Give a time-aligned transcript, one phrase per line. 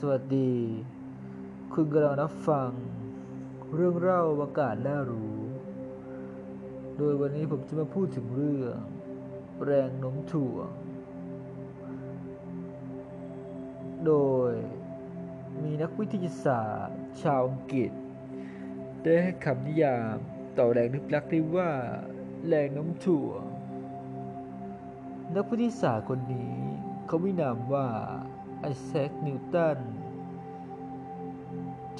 [0.00, 0.54] สวัสดี
[1.74, 2.70] คุณกำลังรับฟัง
[3.74, 5.36] เรื่องเล่าอวกาศน่ารู้
[6.98, 8.78] โดยวันนี้ผมจะมาพูดถึงเรื่อง
[9.64, 10.70] แรงโน้มถ่วง
[14.06, 14.14] โด
[14.50, 14.52] ย
[15.62, 17.92] มีนักวิทยาศาสตร์ ชาวอังกฤษ
[19.02, 20.16] ได้ให้คำนิยาม
[20.58, 21.70] ต่อแรงนึกลักได้ว่า
[22.48, 23.42] แรงโน้มถ่วง
[25.36, 26.54] นักวิทยาศาสตร์คนนี้
[27.06, 27.88] เขามีนามว่า
[28.84, 29.78] ไอแซคนิวตัน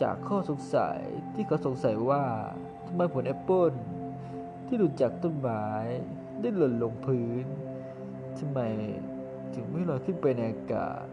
[0.00, 1.00] จากข้อสงสัย
[1.34, 2.24] ที่เขาสงสัยว่า
[2.86, 3.72] ทำไมผลแอปเปิล
[4.66, 5.66] ที่หลุดจากต้นไม้
[6.40, 7.44] ได้หล่นลงพื้น
[8.38, 8.60] ทำไม
[9.54, 11.06] ถึงไม่ลอยขึ้นไปในอากาศ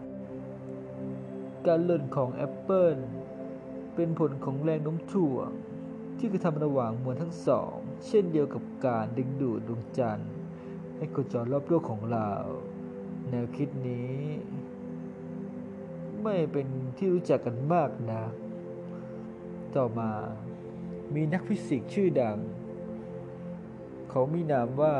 [1.66, 2.96] การหล่นของแอปเปิล
[3.94, 5.48] เป็นผลของแรงโน้มถ่วง
[6.18, 7.74] ที่กระทำระหว่างมวลทั้งสอง
[8.06, 10.32] เช่นเดียวกับการดึงดูดดวงจันทร์
[10.96, 12.30] ให้โคจรรอบโลกของเรา
[13.30, 14.14] แนวคิดนี้
[16.24, 18.24] ไม่เป็นที่รู้จักกันมากนะ
[19.76, 20.10] ต่อมา
[21.14, 22.38] มีนักฟิสิกส์ชื่อดัง
[24.10, 24.94] เขามีนามว่า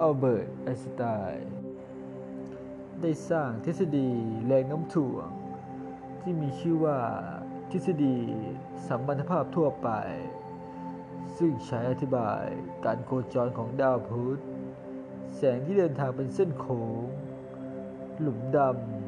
[0.00, 1.02] อัลเบิร์ตไอน์สไต
[1.32, 1.52] น์
[3.00, 4.10] ได้สร้างทฤษฎี
[4.46, 5.28] แรงโน้มถ่วง
[6.20, 6.98] ที่มีชื่อว่า
[7.70, 8.16] ทฤษฎี
[8.88, 9.90] สัมพันธภาพทั่วไป
[11.36, 12.44] ซึ่งใช้อธิบาย
[12.84, 14.40] การโคจรของดาวพุธ
[15.36, 17.06] แสงที่เดินทางเป็นเส้นโค้ง
[18.20, 19.01] หลุมดำ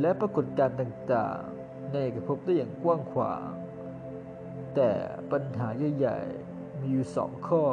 [0.00, 3.50] และปรากฏการณ์ต่างๆ ในเอกภพได้อย่างกว้างขวาง
[4.74, 4.90] แต่
[5.32, 7.64] ปัญหาใหญ่ๆ มีอยู่สองข้อ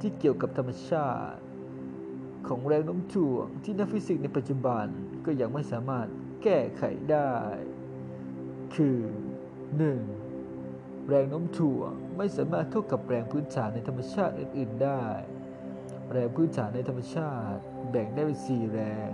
[0.00, 1.40] ที่เกี่ยวกับธรรมชาติ
[2.48, 4.86] ของแรงโน้มถ่วงที่นักฟิสิกส์ในปัจจุบัน
[5.26, 6.06] ก็ยังไม่สามารถ
[6.42, 7.32] แก้ไขได้
[8.74, 8.98] คือ
[9.82, 11.08] 1.
[11.08, 15.02] แรงโน้มถ่วงไม่สามารถเข้ากับแรงพื้นฐานในธรรมชาติอื่น ๆได้
[16.12, 17.60] แรงพื้นฐานในธรรมชาติ
[17.90, 19.10] แบ่งได้เป็นสี่แรง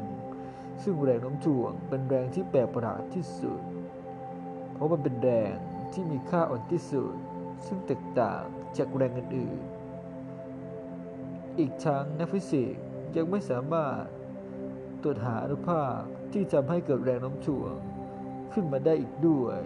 [0.83, 3.61] ซึ่งแรงโน้มถ่วงเป็นแรงที่แปลกประหลาดที่สุด
[4.73, 5.55] เพราะมันเป็นแรง
[5.93, 7.15] ที่มีค่าอ่อนที่สุด
[7.67, 8.43] ซึ่งแตกต่าง
[8.77, 12.83] จากแรงอื่นๆอีกทั้งนักฟิสิกส์
[13.17, 14.03] ยังไม่สามารถ
[15.03, 15.99] ตรวจหาอนุภาค
[16.33, 17.75] ที่ทำให้เกิดแรงโน้มถ่วง
[18.53, 19.59] ขึ้นมาได้อีกด้วย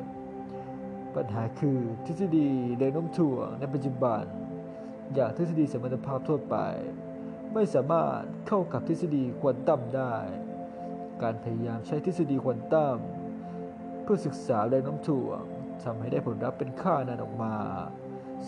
[1.14, 4.24] ปัญหาคือทฤษฎีแรงโน้มถ่วงในปัจจุบัน
[5.14, 6.56] อย่างทฤษฎีสมรรถภาพทั่วไป
[7.54, 10.14] ไม่สามารถเข้ากับทฤษฎีควอนตัมได้
[11.22, 12.98] การพยายามใช้ทฤษฎีควอนตัม
[14.02, 15.42] เพื่อศึกษาแรงโน้มถ่วง
[15.84, 17.56] ทำให้ได้ผลลัพธ์เป็นค่านันออกมา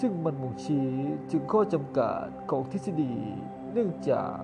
[0.00, 0.90] ซึ่งมันบ่งชี้
[1.32, 3.14] ถึงข้อจำกัดของทฤษฎี
[3.72, 4.34] เนื่องจาก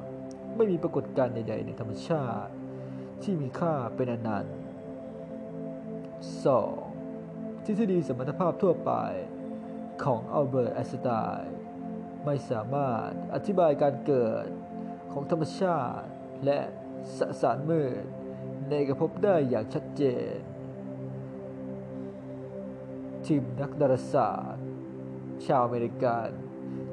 [0.57, 2.53] ไม่มีปรากฏการณ์ใด ๆ ในธรรมชาติ
[3.23, 4.57] ที่มีค่าเป็นอนันต์
[6.65, 7.65] 2.
[7.65, 8.93] ทฤษฎีสมรรถภาพทั่วไป
[10.05, 11.09] ของอัลเบิร์ตไอน์สไต
[11.41, 11.57] น์
[12.25, 14.47] ไม่สามารถอธิบายการเกิด
[15.13, 16.07] ของธรรมชาติ
[16.45, 16.59] และ
[17.19, 18.05] สสารมืด
[18.71, 20.03] ในกระพบได้อย่างชัดเจ
[20.35, 20.37] น
[23.27, 24.67] ทีมนักดาราศาสตร์
[25.47, 26.29] ชาวอเมริกัน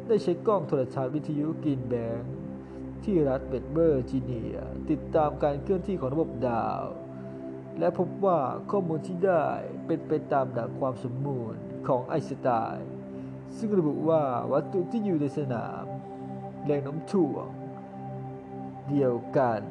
[0.07, 2.21] ได้ใช้กล้องโทรทัศน์วิทยุกรีนแบง
[3.03, 4.57] ที่รัฐเบดเบอร์จีเนีย
[4.89, 6.83] ติดตามการเคลื่อนที่ของระบบดาว
[7.79, 8.39] และพบว่า
[8.71, 9.45] ข้อมูลที่ได้
[9.85, 12.91] เป็นไปตามหลักความสมบูรณ์ของไอน์สไตน์
[13.57, 15.83] ซึ่งระบุว่าวัตถุที่อยู่ในสนาม
[16.65, 17.47] แรงโน้มถ่วง
[18.89, 19.61] เดียวกัน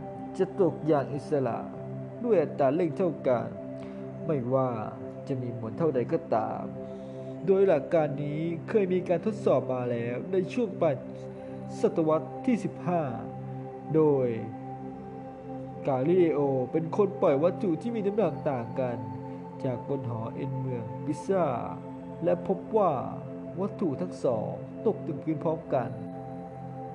[0.40, 1.58] จะตกอย่างอิสระ
[2.24, 3.48] ด้วยอัตราเร่งเท่ากัน
[4.26, 4.68] ไม่ว่า
[5.28, 6.62] จะมีมวลเท่าใดก็ตาม
[7.46, 10.94] โดยหลักการนี้เคยมีการทดสอบมาแล้วในช่วงปลาย
[11.80, 12.56] ศตวรรษที่
[13.24, 14.28] 15 โดย
[15.86, 16.40] กาลิเลโอ
[16.72, 18.96] เป็นคนปล่อยวัตถุที่มีน้ำหนักต่างกัน
[19.64, 21.46] จากบนหอเอ็นเมืองพิซ่า
[22.24, 22.92] และพบว่า
[23.60, 24.50] วัตถุทั้งสอง
[24.86, 25.90] ตกถึงพื้นพร้อมกัน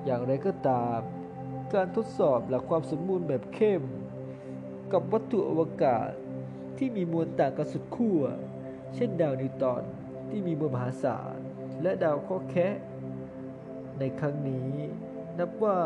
[0.04, 1.00] อย่างไรก็ตาม
[1.74, 3.82] การทดสอบหลักความสมบูรณ์แบบเข้ม
[4.92, 6.10] กับวัตถุอวกาศ
[6.78, 8.20] ที่มีมวลต่างกันสุดขั้ว
[8.94, 9.82] เช่นดาวนิวตอน
[10.30, 11.38] ที่มีมวลมหาศาล
[11.82, 12.76] และดาวเคราะห์แคะ
[13.98, 14.70] ในครั้งนี้
[15.38, 15.78] นับว่า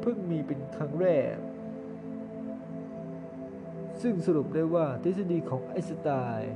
[0.00, 1.36] เพิ่งมีเป็นครั้งแรก
[4.02, 6.08] ซึ่งสรุปได้ว่าทฤษฎีของไอน์สไต
[6.38, 6.54] น์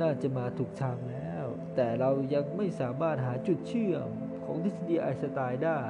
[0.00, 4.08] น่าจะมาถูกทางแล้ว แต่เรายังไม่สามารถหาจุดเชื่อม
[4.44, 5.82] ของทฤษฎีไอน์สไตน์ได้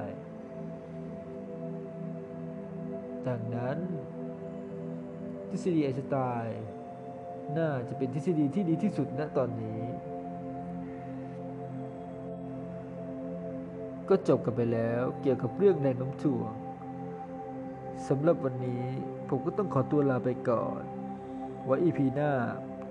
[3.29, 3.79] ดังนั้น
[5.49, 6.65] ทฤษฎีไอน์สไตน์
[7.59, 9.83] น่าจะเป็นทฤษฎีที่ดีที่สุดณตอนนี้
[14.09, 16.53] ก็จบกันไปแล้วเกี่ยวกับเรื่องแรงโน้มถ่วง
[18.09, 18.85] สำหรับวันนี้
[19.29, 20.83] ผมก็ต้องขอตัวลาไปก่อน
[21.65, 22.33] ไว้อีพีหน้า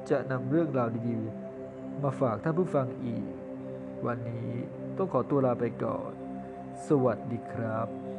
[0.10, 3.26] จะนำเรื่องราวดีๆ มาฝากท่านผู้ฟังอีก
[4.06, 4.50] วันนี้
[4.98, 6.12] ต้องขอตัวลาไปก่อน
[6.88, 8.15] สวัสดีครับ